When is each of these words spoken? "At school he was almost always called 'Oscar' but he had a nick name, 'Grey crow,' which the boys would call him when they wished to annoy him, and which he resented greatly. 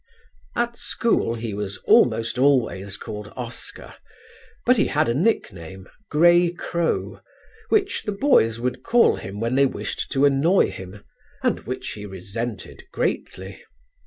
"At 0.55 0.77
school 0.77 1.35
he 1.35 1.53
was 1.53 1.77
almost 1.85 2.39
always 2.39 2.97
called 2.97 3.31
'Oscar' 3.35 3.93
but 4.65 4.77
he 4.77 4.87
had 4.87 5.07
a 5.07 5.13
nick 5.13 5.53
name, 5.53 5.87
'Grey 6.09 6.51
crow,' 6.51 7.21
which 7.69 8.01
the 8.01 8.11
boys 8.11 8.59
would 8.59 8.81
call 8.81 9.17
him 9.17 9.39
when 9.39 9.53
they 9.53 9.67
wished 9.67 10.11
to 10.13 10.25
annoy 10.25 10.71
him, 10.71 11.03
and 11.43 11.59
which 11.67 11.89
he 11.91 12.07
resented 12.07 12.85
greatly. 12.91 13.61